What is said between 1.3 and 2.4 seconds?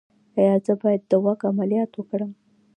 عملیات وکړم؟